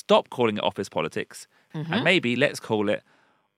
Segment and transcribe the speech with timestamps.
[0.00, 3.02] stop calling it office politics and maybe let's call it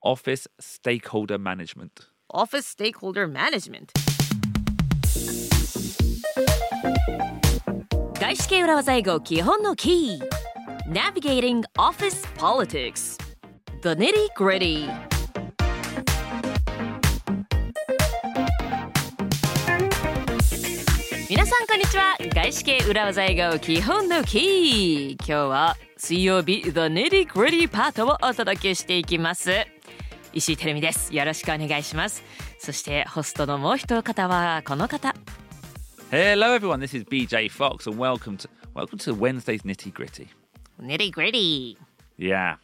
[0.03, 2.07] office stakeholder management.
[2.29, 3.91] Office Stakeholder Management
[8.19, 10.19] 外資系裏技英語基本のキー
[10.91, 13.17] Navigating Office Politics
[13.81, 14.89] The Nitty Gritty
[21.29, 25.75] 皆さんこんにちは外資系裏技英語基本のキー今日は
[26.05, 29.65] 水曜日 The Nitty Gritty パートをお届けしていきます
[30.33, 32.25] 石井てるみですよろしくお願いします
[32.59, 35.15] そしてホストのもう一方はこの方
[36.11, 40.27] Hello everyone, this is BJ Fox and welcome to welcome to Wednesday's nitty gritty.
[40.81, 41.77] Nitty Gritty
[42.17, 42.57] Yeah,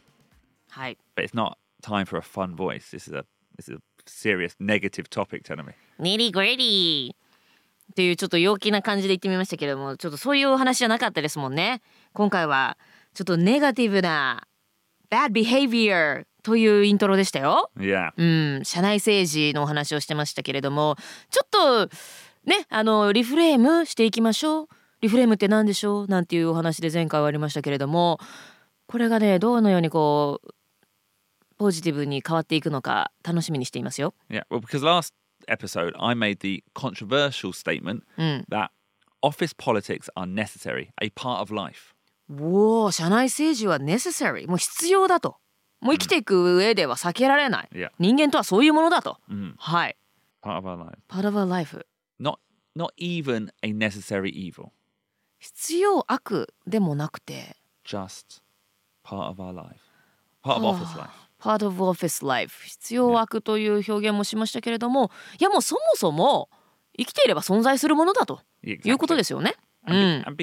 [0.72, 2.92] はい but it's not time for a fun voice.
[2.92, 3.24] This is a
[3.56, 5.72] this is a serious negative topic, telling me.
[5.98, 7.16] Nitty Gritty
[7.92, 11.82] っていうちょっと陽気な感じで言ってみましたけれどもちょっとそういうお話じゃなかったですもんね
[12.14, 12.78] 今回は
[13.20, 14.48] ちょっとネガティブな
[15.12, 18.12] bad behavior というイントロでしたよ Yeah.
[18.16, 20.96] うん、社内政治のお話をしてましたけれども
[21.30, 21.88] ちょっと
[22.46, 24.68] ねあのリフレームしていきましょう
[25.02, 26.08] リフレームって何でしょう？
[26.08, 28.22] なんていうお話で前回はありましたけれども
[28.88, 30.50] これがねどのようにこう
[31.58, 34.14] ポジティブに変わっていくのか楽しみにしていますよ。
[34.30, 34.44] Yeah.
[34.50, 35.14] Well, because last
[35.50, 38.04] episode I made the controversial statement
[38.50, 38.70] that
[39.22, 41.94] office politics are necessary, a part of life.
[42.30, 45.38] おお社内政治は necessary もう必要だと
[45.82, 47.90] もう生きていく上では避けられない、Yeah.
[48.00, 49.96] 人間とはそういうものだと、うんはい
[50.44, 50.98] Part of our life.
[51.08, 51.86] part of our life
[52.20, 52.36] Not
[52.76, 54.70] not even a necessary evil.
[55.40, 57.56] 必要悪でもなくて
[57.86, 58.42] Just
[59.04, 59.80] part of our life.
[60.44, 61.10] Part of office life.
[61.42, 66.50] part of office life 必要悪という表現もしましたけれどもいやもうそもそも
[66.98, 68.90] 生きていれば存在するものだと Exactly.
[68.90, 69.56] いうことですよね。
[69.90, 70.22] はい。
[70.26, 70.42] Office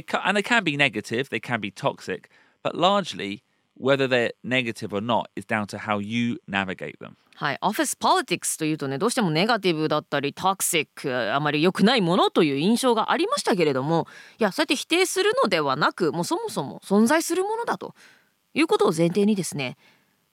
[6.99, 14.07] politics はい、オフィスポリティクスというとね、どうしてもネガティブだったり、トクシック、あまり良くないものという印象がありましたけれども、
[14.39, 17.95] いや、そうやって否定するのではなく、もうそもそも存在するものだと
[18.55, 19.77] いうことを前提にですね、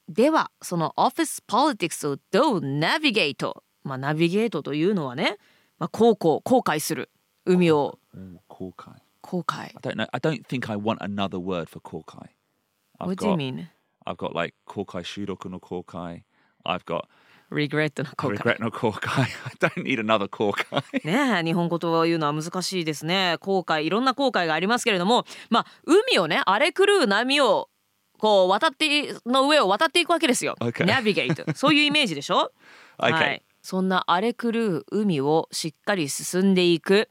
[0.07, 5.37] では、そのオフィスポリティクスをどうナビゲート、まあ、ナビゲートというのはね、
[5.79, 7.09] まあ、こうこう、後悔する、
[7.45, 7.99] 海を。
[8.47, 9.02] 後悔。
[9.23, 9.73] 後悔。
[10.11, 12.29] I don't think I want another word for 後悔。
[14.05, 16.21] I've、got, like 後悔収録の後悔。
[16.65, 17.05] I've got
[17.49, 18.09] regret の。
[21.03, 23.37] ね、日本語というのは難しいですね。
[23.39, 27.69] 後悔、いろんな後悔がありますけれども、まあ海をね、荒れ狂う波を
[28.17, 30.55] こう渡っての上を渡っていくわけですよ。
[31.27, 32.51] ート、そういうイメージでしょ？
[32.99, 33.43] うはい。
[33.61, 37.09] そんな荒れ狂う海をしっかり進んでいく。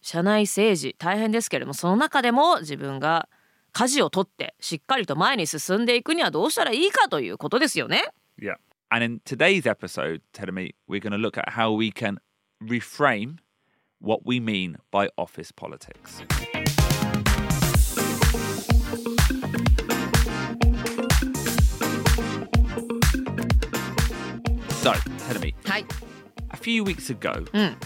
[0.00, 3.28] 社内政治大変ですけれどもその中でも自分が
[3.72, 8.04] 舵を取ってしっかりと前に進んでいくにはどうしたらいいかということですよね。
[8.38, 8.54] Yeah.
[8.90, 12.18] And in today's episode, Telemi, we're going to look at how we can
[12.60, 13.38] reframe
[14.00, 16.24] what we mean by office politics.
[24.82, 24.92] So,
[25.78, 25.84] い、
[26.50, 27.76] a few weeks ago, うん、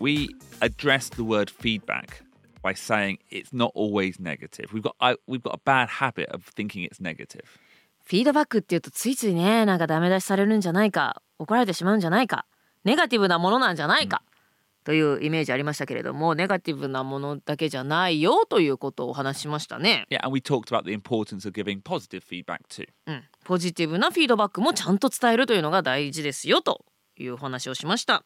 [0.00, 0.28] we
[0.60, 2.22] addressed the word feedback
[2.62, 4.72] by saying it's not always negative.
[4.72, 7.44] We've got I, we've got a bad habit of thinking it's negative.
[8.04, 12.46] フィードバックっていうとついついねなんかダメ出しされるんじゃないか怒られてしまうんじゃないか
[12.84, 14.22] ネガティブなものなんじゃないか、
[14.84, 20.06] というイメージありましたけれどもネガティブなものだけじゃないよということをお話ししましたね。
[20.08, 22.88] Yeah, and we talked about the importance of giving positive feedback too.
[23.06, 26.86] うん、ポジティブなフィードバックもちゃんと伝えるというのが大事ですよと
[27.18, 28.24] いうお話をしました。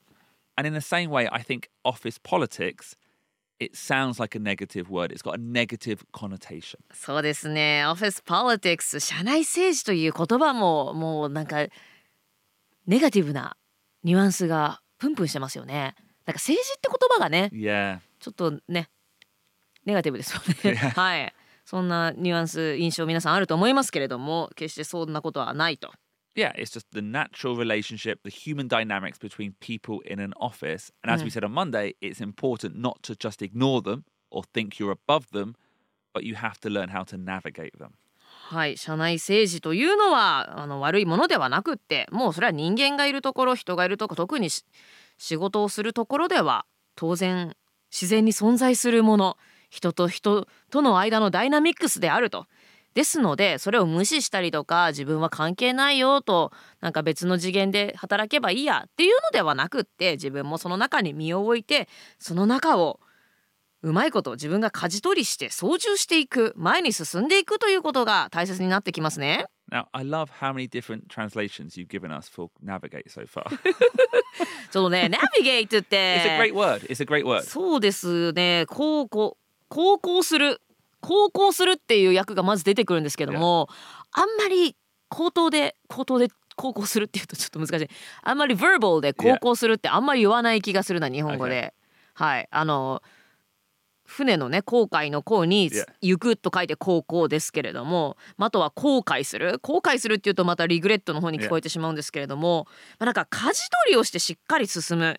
[0.57, 2.97] And in the same way, I think office politics,
[3.59, 5.13] it sounds like a negative word.
[5.13, 6.81] It's got a negative connotation.
[6.93, 7.87] そうですね。
[7.87, 11.67] オフィスポリティクス、社内政治という言葉ももうなんか
[12.87, 13.57] ネガティブな
[14.03, 15.95] ニュアンスがプンプンしてますよね。
[16.27, 17.51] なんか政治って言葉がね.
[18.21, 18.89] ちょっとね、
[19.85, 20.41] ネガティブですよ
[20.73, 20.77] ね。
[20.95, 21.35] はい。
[21.65, 25.93] そんなニュアンス、印象皆さんあると思いますけれども、決してそんなことはないと。
[26.35, 30.91] Yeah, it's just the natural relationship, the human dynamics between people in an office.
[31.03, 34.79] And as we said on Monday, it's important not to just ignore them or think
[34.79, 35.57] you're above them,
[36.15, 37.93] but you have to learn how to navigate them.
[38.53, 44.65] はい、社内政治というのはあの悪いものではなくってもうそれは人間がいるところ人がいるところ特にし
[45.17, 47.55] 仕事をするところでは当然
[47.91, 49.37] 自然に存在するもの
[49.71, 52.47] 人と人との間のダイナミックスであると。
[52.95, 63.01] ですのでそれを無視したりとか自分は関係ないよとなんか別の次元で働けばいいやっていうのではなくって自分もその中に身を置いてその中を
[63.83, 69.47] うまいこと自分が舵取りして操縦していく前に進んでいくということが大切になってきますね。
[69.73, 73.45] Now, I love how many different translations you've given us for navigate so far.
[74.71, 76.21] ちょっとね、ナビゲートって。
[76.21, 76.87] it's a great word.
[76.89, 77.43] It's a great word.
[77.43, 78.67] そうですね。
[78.69, 79.37] 航行、
[79.69, 80.61] 航行する。
[81.03, 83.69] 航行するっていう訳がまず出てくるんですけども、
[84.13, 84.77] あんまり
[85.11, 87.89] 口頭で、口頭で航行するっていうとちょっと難しい。
[88.23, 91.75] あんまり verbal で航行するってあんまり言わない気がするな、日本語で。
[92.15, 92.49] はい。
[92.51, 93.03] あの、
[94.05, 95.71] 船のね航海の航に.
[96.03, 102.67] 行くと書いて航行ですけれども、まああとは後悔する後悔するっていうとまたリグレットの方に聞こえてしまうんですけれども、
[102.99, 105.19] まあ、なんか舵取りをしてしっかり進む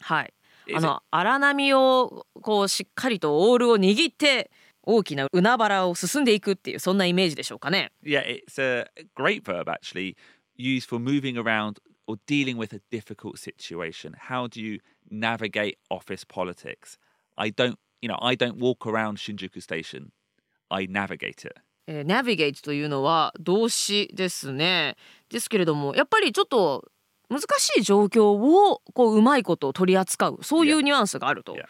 [0.00, 0.34] はい
[0.74, 4.50] あの荒波をこうしっかりとオールを握って
[4.86, 7.92] 大きな海原を進んでいくっていうそんなイメージでしょうかね。
[8.02, 10.16] Yeah, it's a great verb actually,
[10.56, 14.14] used for moving around or dealing with a difficult situation.
[14.28, 16.98] How do you navigate office politics?
[17.36, 20.12] I don't, you know, I don't walk around Shinjuku Station.
[20.70, 21.60] I navigate it.
[21.86, 24.96] えー、navigate というのは動詞ですね。
[25.28, 26.90] ですけれどもやっぱりちょっと
[27.28, 31.54] 難しい状況をこううまいこと取り扱うそういうニュアンスがあると。
[31.54, 31.66] Yeah.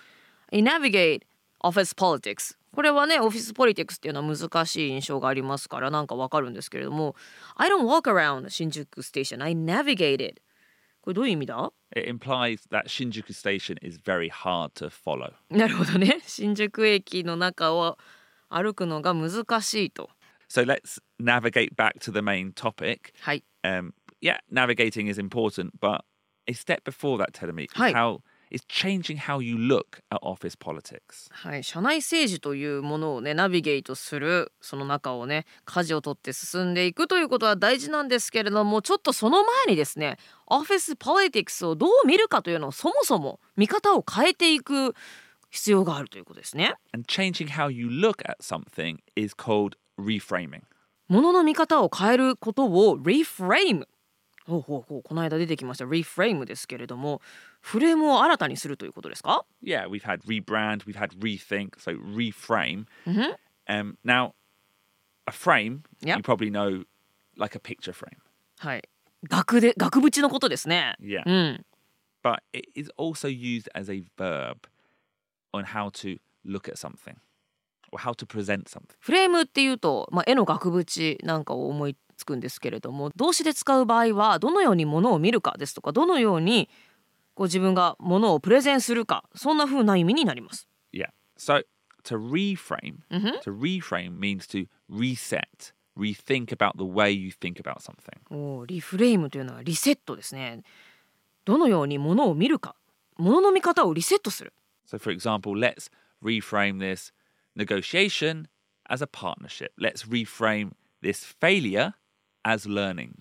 [0.52, 1.22] A navigate
[1.62, 7.14] office politics これはねオフィスポリティクスっていうのは難しい印象がありますからなんかわかるんですけれども
[7.56, 10.36] I don't walk around 新宿 station I navigated
[11.00, 15.32] これどういう意味だ It implies that Shinjuku Station is very hard to follow.
[15.50, 17.98] なるほどね新宿駅の中を
[18.48, 20.10] 歩くのが難しいと
[20.48, 23.12] So let's navigate back to the main topic.
[23.20, 26.02] はい Um, yeah, navigating is important, but
[26.46, 27.92] a step before that, Telemi, is Hi.
[27.92, 28.20] how
[28.50, 31.29] is changing how you look at office politics.
[31.31, 44.94] はい、社内政治というものをねナビゲートするその中をね舵を取って進んでいくということは大事なんですけれどもちょっとその前にですねオフィスポリティクスをどう見るかというのをそもそも見方を変えていく
[45.50, 46.75] 必要があるということですね。
[46.93, 50.62] And changing how you look at something is called reframing.
[51.08, 53.87] ものの見方を変えることを reframe
[54.46, 57.23] ほうほうほうこの間出てきました reframe ですけれども
[57.61, 62.85] フレームを新たにするということですか Yeah, we've had rebrand, we've had rethink, so reframe.
[63.06, 63.35] Mhm.
[63.67, 64.32] Um, now,
[65.26, 66.17] a frame, Yep.
[66.19, 66.85] you probably know
[67.37, 68.19] like a picture frame.
[68.58, 68.82] はい
[69.29, 70.94] 額で額縁のことですね。
[71.00, 71.23] Yeah.
[71.25, 71.67] うん。
[72.23, 74.56] But it is also used as a verb
[75.52, 77.17] on how to look at something
[77.93, 78.94] or how to present something.
[78.99, 86.69] フレームっていうと、まあ、絵の額縁なんかを思いつくんですけれども動詞で使う場合はどのようにものを見るかですとかどのように
[87.34, 90.69] こう自分がものをプレゼンするかそんな風な意味になります。
[90.93, 91.08] Yeah.
[91.37, 91.64] So
[92.05, 93.40] to reframe, Mhm.
[93.43, 98.19] to reframe means to reset, rethink about the way you think about something.
[98.31, 100.62] おーリフレームというのはリセットですね。
[101.44, 102.76] どのようにものを見るか
[103.17, 104.52] ものの見方をリセットする。
[104.87, 105.90] So, for example, let's
[106.22, 107.12] reframe this
[107.56, 108.46] negotiation
[108.88, 109.72] as a partnership.
[109.78, 110.72] Let's reframe
[111.02, 111.94] this failure
[112.44, 113.14] as learnings.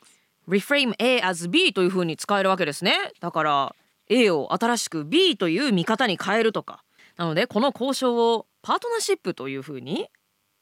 [0.48, 2.94] reframe A as B という風に使えるわけですね。
[3.20, 3.76] だから
[4.10, 6.84] A を新しく B という見方に変えるとか。
[7.16, 10.08] なのでこの交渉をパートナーシップという風に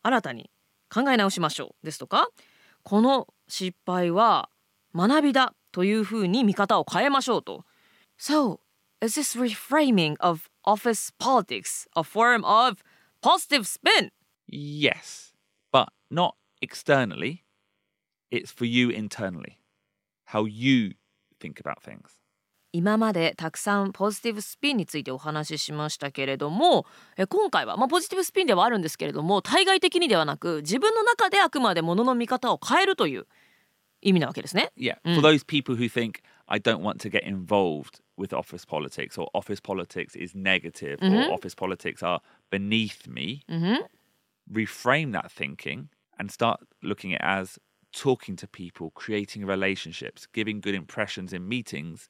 [0.04, 0.52] 新たに
[0.94, 2.28] 考え直しましょうですとか
[2.84, 4.50] この失敗は
[4.94, 7.64] 学びだという風に見方を変えましょうと。
[8.20, 8.60] So,
[9.02, 12.84] is this reframing of office politics a form of
[13.22, 14.12] positive spin?
[14.48, 15.34] Yes,
[15.72, 17.44] but not externally.
[18.31, 19.59] It's for you internally.
[20.27, 20.95] How you
[21.41, 22.17] think about things.
[22.73, 26.85] 今までたくさんポジティブスピンについてお話ししましたけれども
[27.17, 33.27] え今回は、まあ、ポジティブスピンではあるんですけれども対外的にではなく自分の中であくまでものの見方を変えるという
[34.03, 34.73] 意味なわけですね。
[34.77, 39.19] Yeah, for those people who think, I don't want to get involved with office politics
[39.19, 43.87] or office politics is negative or office politics are beneath me, うんふん
[44.53, 45.87] reframe that thinking
[46.19, 47.61] and start looking at it as
[47.92, 52.10] talking to people, creating relationships, giving good impressions in meetings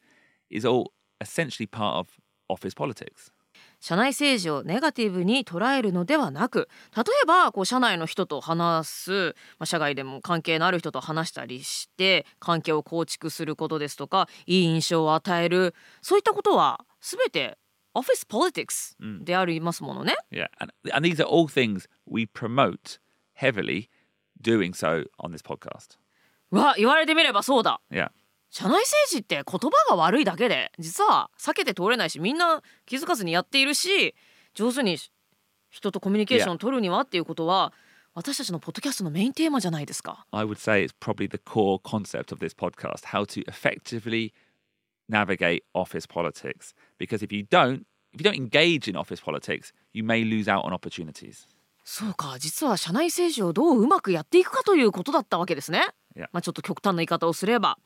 [0.50, 2.08] is all essentially part of
[2.50, 3.32] office politics.
[3.80, 17.58] 社内政治をネガティブに捉えるのではなく例えばこう社内の人と話す、まあ、社外でも関係のある人と話したりして関係を構築することですとかいい印象を与えるそういったことは全て
[17.94, 20.16] オフィスポリティクスでありますものね。
[20.32, 23.00] Yeah, and, and these are all things we promote
[23.34, 23.90] heavily
[24.42, 25.98] doing so on this podcast.
[26.52, 28.10] わ言われてみればそうだ Yeah.
[28.50, 34.14] 社内政治って言葉が悪いだけで実は避けて通れないしみんな気づかずにやっているし
[34.54, 34.98] 上手に
[35.70, 37.72] 人とコミュニケーションを取るにはっていうことは
[38.14, 40.26] 私たちのポッドキャストのメインテーマじゃないですか。
[40.32, 44.34] I would say it's probably the core concept of this podcast how to effectively
[45.10, 46.74] navigate office politics.
[47.00, 50.66] Because if you don't, if you don't engage in office politics, you may lose out
[50.66, 51.48] on opportunities.
[51.84, 55.88] そうか実は社内政治をどううまくやっていくかということだったわけですね。
[56.32, 57.78] まあ、ちょっと極端な言い方をすれば。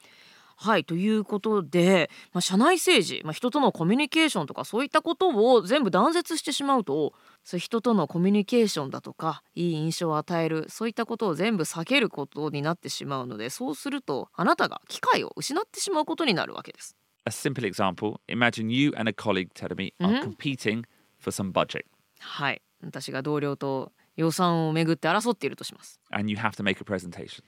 [0.58, 16.96] はいということで、まあ、社内政治、まあ、人とのコミュニケーションとかそういったことを全部断絶してしまうとそう人とのコミュニケーションだとかいい印象を与えるそういったことを全部避けることになってしまうのでそうするとあなたが機会を失ってしまうことになるわけです。
[17.26, 20.84] A simple example imagine you and a colleague, Tedemi, are competing
[21.20, 21.84] for some budget
[22.20, 26.00] はい私が同僚と予算をめぐって争っているとします。
[26.12, 27.44] and you have to make a presentation.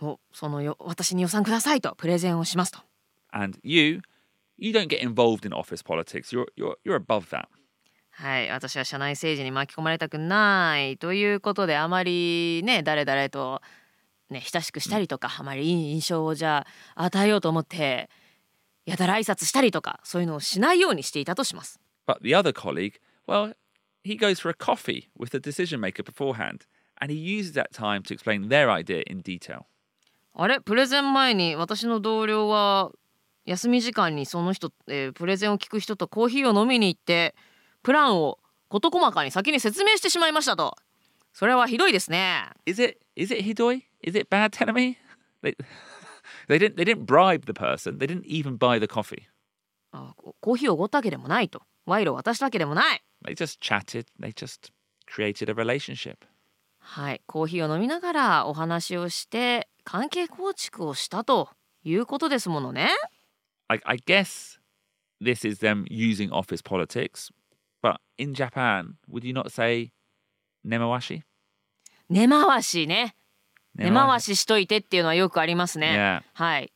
[0.00, 2.78] おそのよ私に予算くださいとプレゼンをしますと。
[3.30, 4.00] And you,
[4.56, 6.32] you don't get involved in office politics.
[6.32, 7.46] You're, you're, you're above that.
[8.10, 13.62] はい私は社内政治に巻き込まれたくないということであまりね誰々と
[14.28, 16.66] ね親しくしたりとか、あまりいい印象をじゃ
[16.96, 18.10] あ与えようと思って
[18.86, 21.78] やたら挨拶したりとかそういうのをしないようにしていたとします。
[22.06, 22.94] But the other colleague,
[23.28, 23.54] well,
[24.08, 26.66] he goes for a coffee with the decision maker beforehand
[27.00, 29.66] and he uses that time to explain their idea in detail.
[30.34, 32.92] あれプレゼン前に私の同僚は
[33.44, 37.34] 休み時間にその人、えープレゼンを聞く人とコーヒーを飲みに行って
[37.82, 38.38] プランを
[38.68, 40.76] 事細かに先に説明してしまいましたと
[41.32, 43.82] それはひどいですね Is it is it hidoi?
[44.02, 44.98] Is it bad me?
[45.42, 45.56] They,
[46.48, 47.98] they didn't they didn't bribe the person.
[47.98, 49.22] They didn't even buy the coffee.
[49.92, 54.06] あココーヒーをおごったわけでもないと賄賂を渡したわけでもない They just chatted.
[54.20, 54.70] They just
[55.12, 56.16] created a relationship.
[56.80, 61.50] はいコーヒーを飲みながらお話をして関係構築をしたと
[61.84, 62.88] いうことですものね
[63.68, 64.58] I, I guess
[65.20, 67.30] this is them using office politics,
[67.82, 69.90] but in Japan, would you not say
[70.66, 71.22] nemawashi?
[72.08, 73.14] 根回しね
[73.74, 76.22] 根回ししといてっていうのはよくありますね Yeah.
[76.32, 76.72] はい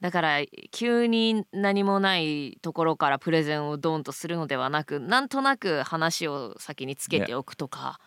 [0.00, 0.38] だから
[0.70, 7.98] 急に何もないところからプレゼンをドンとするのではなくなんとなく話を先につけておくとか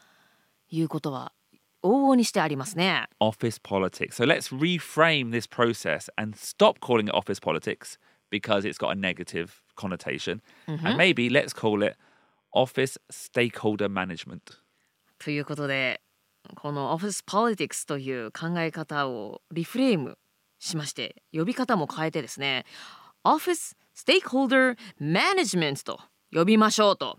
[0.70, 1.34] いうことは
[1.84, 3.08] 往々にしてありますね。
[3.20, 4.16] office politics.
[4.16, 7.98] So let's reframe this process and stop calling it office politics
[8.30, 10.42] because it's got a negative connotation.
[10.68, 11.98] And maybe let's call it
[12.54, 14.62] office stakeholder management.
[15.18, 16.02] ということで
[16.56, 20.18] この Office Politics という考え方をリフレーム
[20.62, 22.65] しまして呼び方も変えてですね
[23.25, 26.00] Office Stakeholder Management と
[26.32, 27.18] 呼びましょうと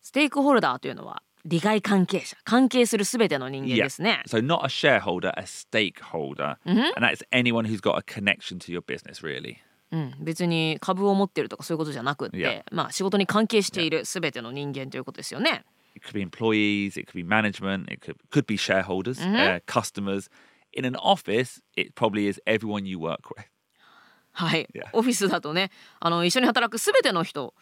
[0.00, 4.22] ステークホルダーというのは利害関係者関係するすべての人間ですね。
[4.26, 6.56] So not a shareholder, a stakeholder.
[6.64, 9.56] And that's anyone who's got a connection to your business, really.
[9.92, 12.62] うん、別に株を持ってるとかそういうことじゃなくって、Yeah.
[12.72, 15.64] まあ仕事に関係しているすべての人間ということですよね。
[15.96, 20.30] It could be employees, it could be management, it could could be shareholders, uh, customers.
[20.73, 23.45] In an office, it probably is everyone you work with.
[24.33, 24.89] はい、 Yeah.
[24.91, 27.53] オフィスだとねあの一緒に働くすべての人、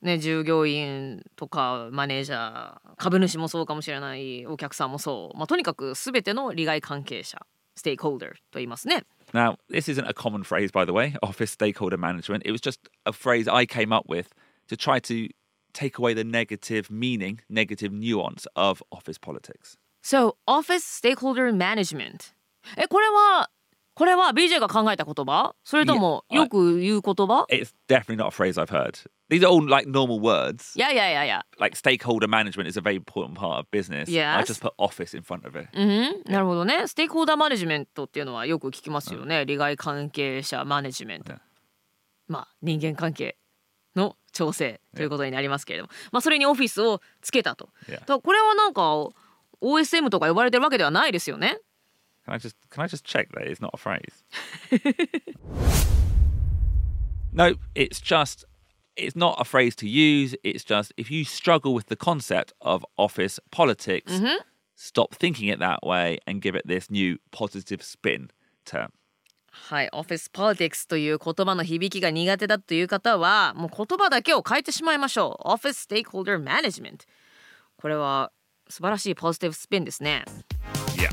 [0.00, 7.46] ね、従業員とかマネージャー株主もそうかもしれないお客さんもそう、まあ、とにかくすべての利害関係者
[7.76, 9.04] ステークホルダーと言いますね。
[9.32, 12.42] Now, this isn't a common phrase, by the way, office stakeholder management.
[12.44, 14.34] It was just a phrase I came up with
[14.68, 15.28] to try to
[15.72, 19.78] take away the negative meaning, negative nuance of office politics.
[20.03, 22.33] So, Office Stakeholder Management
[22.77, 23.49] えこれは
[23.93, 28.99] これは BJ が考えた言葉それとも Yeah, よく言う言葉 It's definitely not a phrase I've heard.
[29.29, 30.77] These are all like normal words.
[30.77, 34.07] いやいやいやいや Like stakeholder management is a very important part of business.
[34.09, 34.45] I Yes.
[34.47, 35.67] just put office in front of it.
[35.73, 36.87] うん、なるほどね。
[36.87, 39.45] ステークホルダーマネジメントっていうのはよく聞きますよね。
[39.45, 41.39] 利害関係者マネジメント Yeah.。
[42.27, 43.37] まあ人間関係
[43.95, 47.69] の調整ということになりますけれども、まあそれにオフィスをつけたと。
[47.87, 47.93] Yeah.
[47.93, 48.81] だからこれはなんか
[49.61, 51.59] OSM とか呼ばれてるわけではないですよね。
[52.25, 54.23] Can I just can I just check that it's not a phrase?
[57.31, 58.45] no, it's just
[58.97, 60.35] it's not a phrase to use.
[60.43, 64.11] It's just if you struggle with the concept of office politics,
[64.75, 68.29] stop thinking it that way and give it this new positive spin
[68.65, 68.91] term.
[69.69, 75.47] はい、オフィス politics という言葉の響きが苦手だという方はもう言葉だけを変えてしまいましょう。
[75.47, 77.07] Office Stakeholder Management
[77.77, 78.31] これは
[78.68, 80.24] 素晴らしいポジティブスピンですね。
[80.96, 81.10] Yeah.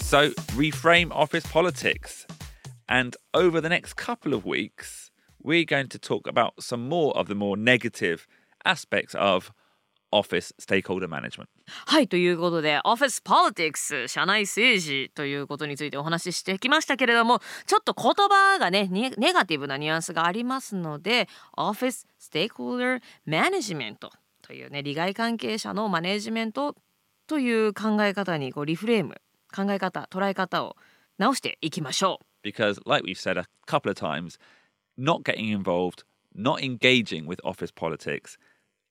[0.00, 2.26] So, reframe office politics.
[2.88, 5.10] And over the next couple of weeks,
[5.42, 8.26] we're going to talk about some more of the more negative
[8.64, 9.52] aspects of
[10.13, 11.47] office stakeholder management.
[11.87, 21.27] はいということで Office Politics 社内政治ということについてお話ししてきましたけれどもちょっと言葉がねネネガティブなニュアンスがありますので
[21.57, 23.97] Office Stakeholder Management
[24.41, 26.75] というね利害関係者のマネジメント
[27.27, 29.15] という考え方にこうリフレーム
[29.55, 30.75] 考え方捉え方を
[31.17, 34.37] 直していきましょう Because, like we've said a couple of times,
[34.97, 36.03] not getting involved,
[36.35, 38.37] not engaging with office politics,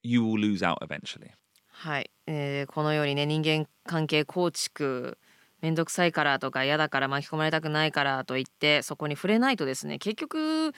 [0.03, 1.31] you will lose out eventually.
[1.69, 5.17] はい、えーこのようにね人間関係構築
[5.61, 10.73] めんどくさいからとか嫌だから巻き込まれたくないからと言ってそこに触れないとですね結局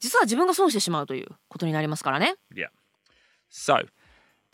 [0.00, 2.68] 実は自分が損してしまうということになりますからね Yeah.
[3.50, 3.86] So,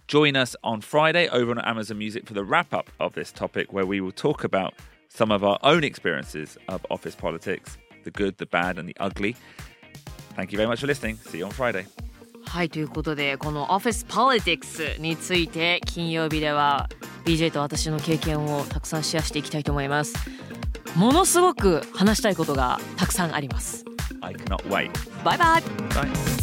[0.07, 3.73] join us on Friday over on Amazon Music for the wrap up of this topic,
[3.73, 4.75] where we will talk about
[5.09, 9.35] some of our own experiences of office politics the good, the bad, and the ugly.
[10.37, 11.17] Thank you very much for listening.
[11.17, 11.87] See you on Friday.
[12.50, 16.90] はいということでこの Office Politics について金曜日では
[17.24, 20.16] BJ と私の経験をたくさんシェアしていきたいと思います
[20.96, 23.86] ものすごく話したいことがたくさんあります
[24.22, 24.90] I cannot wait.
[25.24, 26.39] バイバイ.